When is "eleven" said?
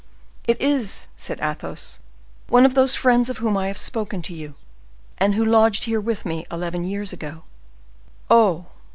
6.49-6.85